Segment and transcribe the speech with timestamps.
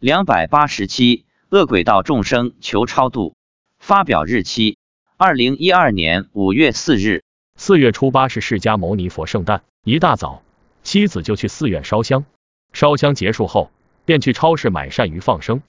[0.00, 3.34] 两百八十七，恶鬼道众生求超度。
[3.80, 4.78] 发表日期：
[5.16, 7.24] 二零一二年五月四日。
[7.56, 10.44] 四月初八是释迦牟尼佛圣诞，一大早，
[10.84, 12.24] 妻子就去寺院烧香。
[12.72, 13.72] 烧香结束后，
[14.04, 15.62] 便去超市买鳝鱼放生。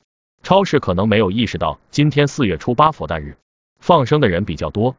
[0.43, 3.35] 超市可能没有意识到今天四月初八佛诞日，
[3.79, 4.95] 放生的人比较多，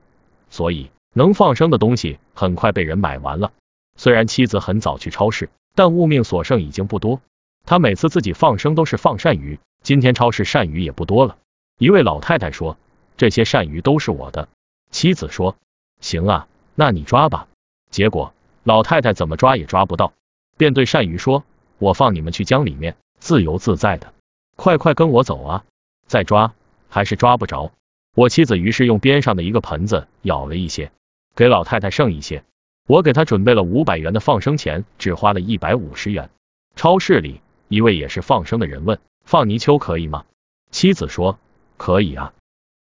[0.49, 3.53] 所以能放生的东西很快被人买完了。
[3.97, 7.21] 虽然妻子很早去超市，但物命所剩已经不多。
[7.67, 11.39] 他每次自己放生都是放鳝鱼，今天超市鳝鱼也不多了。
[11.79, 12.77] 一位老太太说
[13.17, 14.49] ：“这些鳝鱼都是我的。”
[14.91, 15.57] 妻子说
[16.01, 17.47] ：“行啊，那你抓吧。”
[17.91, 18.35] 结果
[18.65, 20.13] 老太太怎么抓也抓不到，
[20.57, 21.45] 便对鳝鱼说
[21.79, 24.13] ：“我放你们去江里面，自由自在的，
[24.57, 25.65] 快快跟我走啊！”
[26.07, 26.53] 再抓
[26.89, 27.71] 还是抓不着。
[28.17, 30.91] 我妻子于是用边上的一个盆子舀了一些，
[31.37, 32.43] 给老太太剩一些。
[32.89, 36.29] 我给她准备了五百元的放生钱，只花了一百五十元。
[36.75, 37.41] 超市里。
[37.71, 40.25] 一位也是放生的人问：“放泥鳅可以吗？”
[40.73, 41.39] 妻子说
[41.79, 42.33] ：“可以啊。”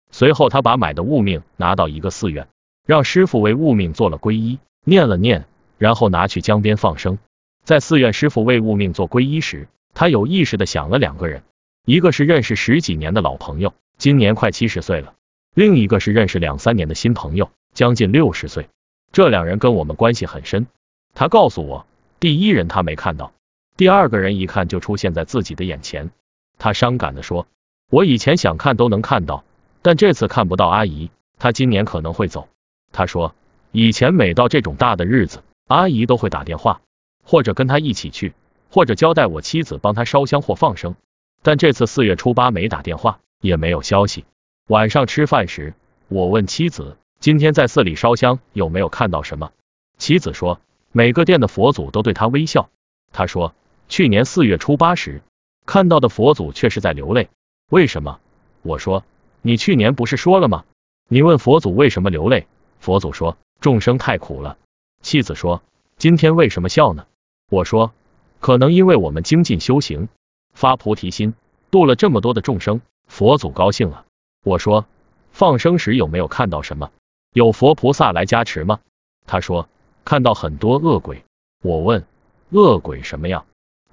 [0.09, 2.48] 随后他把买的物命拿到一个寺院，
[2.87, 5.45] 让师傅为物命做了皈依，念了念，
[5.77, 7.20] 然后拿去江边放生。
[7.63, 11.43] 在寺院，师傅为物命做皈依时，他有意识的想了两个人，
[11.85, 15.13] 一个是认识十几年的老朋友，今年快七十岁了；
[15.54, 18.67] 另一个是认识两三年的新朋友，将近六十岁。
[19.12, 20.65] 这两人跟我们关系很深。
[21.13, 21.85] 他告诉我，
[22.20, 23.32] 第一人他没看到。
[23.80, 26.12] 第二个人一看就出现在自己的眼前，
[26.58, 27.48] 他伤感的说
[27.90, 29.46] ：“我以前想看都能看到，
[29.82, 32.50] 但这次看不到阿姨，她今年可能会走。”
[32.91, 33.34] 他说
[33.72, 36.82] ：“以前每到这种大的日子，阿姨都会打电话，
[37.24, 38.34] 或者跟他一起去，
[38.70, 40.98] 或者交代我妻子帮他烧香或放生。
[41.41, 44.26] 但这次四月初八没打电话，也没有消息。
[44.68, 45.74] 晚上吃饭时，
[46.10, 49.54] 我问妻子：今天在寺里烧香有没有看到什么？
[49.98, 50.60] 妻子说：
[50.91, 52.70] 每个殿的佛祖都对他微笑。
[53.13, 53.55] 他说。
[53.90, 55.23] 去年四月初八时
[55.65, 57.29] 看到的佛祖却是在流泪，
[57.70, 58.20] 为什么？
[58.62, 59.04] 我说，
[59.41, 60.63] 你去年不是说了吗？
[61.07, 62.45] 你问佛祖为什么流泪，
[62.79, 64.57] 佛祖说众生太苦了。
[65.01, 65.63] 妻子说，
[65.97, 67.07] 今天为什么笑呢？
[67.50, 67.91] 我说，
[68.39, 70.07] 可能因为我们精进修行，
[70.53, 71.33] 发菩提心，
[71.71, 74.06] 度了这么多的众生，佛祖高兴了。
[74.44, 74.85] 我说，
[75.31, 76.91] 放生时有没有看到什么？
[77.33, 78.79] 有佛菩萨来加持吗？
[79.25, 79.67] 他说，
[80.06, 81.23] 看到很多恶鬼。
[81.63, 82.06] 我问，
[82.51, 83.45] 恶鬼什么样？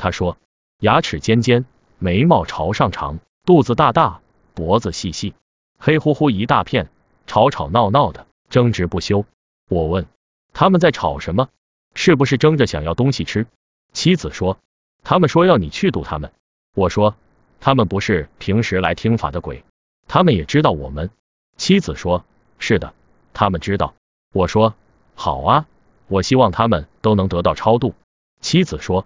[0.06, 0.39] 他说
[0.78, 1.65] ：“牙齿尖尖，
[1.99, 4.21] 眉毛朝上长，肚子大大，
[4.55, 5.34] 脖子细细，
[5.81, 6.91] 黑乎乎一大片，
[7.27, 9.25] 吵吵闹闹的，争执不休。”
[9.69, 10.06] 我问
[10.55, 11.49] ：“他们在吵什么？
[11.95, 13.49] 是不是争着想要东西吃？”
[13.93, 14.61] 妻子说
[15.03, 16.31] ：“他们说要你去度他们。”
[16.72, 17.16] 我说
[17.59, 19.65] ：“他们不是平时来听法的鬼，
[20.06, 21.11] 他们也知道我们。”
[21.59, 22.25] 妻子说
[22.61, 22.95] ：“是的，
[23.33, 23.97] 他们知道。”
[24.33, 24.77] 我说
[25.16, 25.66] ：“好啊，
[26.06, 27.97] 我希望他们都能得到超度。”
[28.41, 29.05] 妻子说。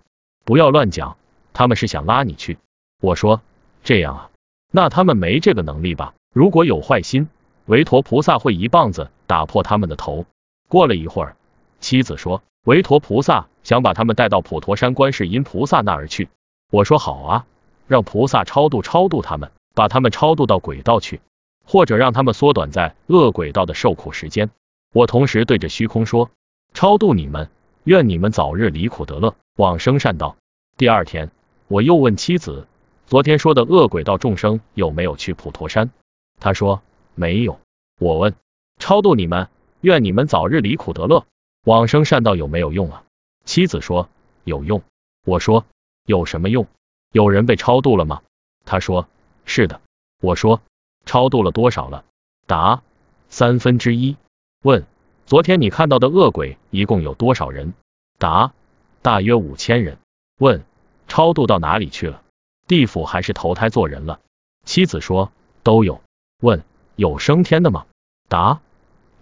[0.51, 1.17] 不要乱讲，
[1.53, 2.59] 他们是想拉你去。
[3.01, 3.41] 我说
[3.85, 4.31] 这样啊，
[4.73, 6.15] 那他们没这个能力吧？
[6.35, 7.29] 如果有坏心，
[7.67, 10.27] 韦陀菩萨会一棒子打破他们的头。
[10.69, 11.37] 过了一会儿，
[11.79, 16.29] 妻子说韦陀菩萨想把他们带到普陀山观世音菩萨那儿去。
[16.73, 17.47] 我说好啊，
[17.87, 21.21] 让菩萨超度超度他们，把他们超度到鬼道去，
[21.65, 24.51] 或者让他们缩短在恶鬼道的受苦时间。
[24.93, 26.29] 我同时对着虚空说，
[26.75, 27.49] 超度你们，
[27.85, 29.37] 愿你们早日离苦得乐。
[29.57, 30.37] 往生善道。
[30.81, 31.31] 第二天，
[31.69, 32.67] 我又问妻子，
[33.05, 35.91] 昨天说的恶鬼道众生有没有去普陀山？
[36.39, 36.81] 他说
[37.15, 37.61] 没有。
[37.99, 38.35] 我问，
[38.79, 39.51] 超度你们，
[39.83, 41.27] 愿你们早日离苦得乐，
[41.67, 43.05] 往生善道有没有用啊？
[43.45, 44.09] 妻子说
[44.45, 44.81] 有用。
[45.27, 45.67] 我说
[46.07, 46.67] 有什么用？
[47.13, 48.23] 有人被超度了吗？
[48.65, 49.07] 他说
[49.45, 49.83] 是的。
[50.23, 50.63] 我说
[51.05, 52.07] 超度了多少了？
[52.47, 52.83] 答
[53.29, 54.17] 三分之一。
[54.63, 54.87] 问
[55.27, 57.75] 昨天你看到的恶鬼一共有多少人？
[58.17, 58.55] 答。
[59.03, 59.99] 大约五千人。
[60.39, 60.65] 问
[61.11, 62.23] 超度到哪里去了？
[62.69, 64.21] 地府还是投胎做人了？
[64.65, 65.33] 妻子说
[65.65, 66.01] 都有。
[66.41, 66.63] 问
[66.95, 67.87] 有升天的吗？
[68.29, 68.61] 答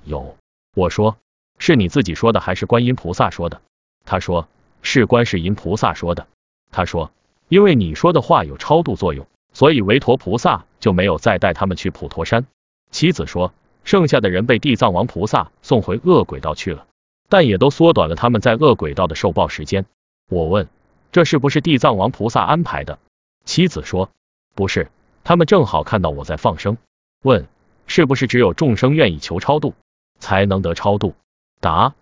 [0.05, 0.37] 有。
[0.77, 1.17] 我说
[1.59, 3.63] 是你自己说的还是观音菩萨说的？
[4.05, 4.47] 他说
[4.83, 6.27] 是观世音菩萨说的。
[6.71, 7.11] 他说
[7.49, 12.45] 因为你说的话有超度作用，所以韦陀菩萨就没有再带他们去普陀山。
[12.91, 16.87] 妻子说剩下的人被地藏王菩萨送回恶鬼道去了。
[17.31, 19.87] 但也都缩短了他们在恶鬼道的受报时间。
[20.31, 20.69] 我问，
[21.11, 22.99] 这是不是地藏王菩萨安排的？
[23.45, 24.11] 妻子说，
[24.55, 24.91] 不是，
[25.25, 26.77] 他们正好看到我在放生。
[27.23, 27.47] 问，
[27.87, 29.75] 是不是只有众生愿意求超度，
[30.19, 31.15] 才能得超度？
[31.61, 31.95] 答，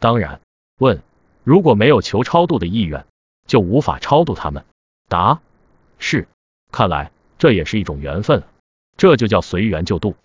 [0.00, 0.40] 当然。
[0.78, 1.02] 问，
[1.44, 3.06] 如果没有求超度的意愿，
[3.46, 4.64] 就无法超度他们？
[5.08, 5.40] 答，
[5.98, 6.26] 是。
[6.70, 8.42] 看来这也是一种缘分，
[8.96, 10.16] 这就叫随缘就度。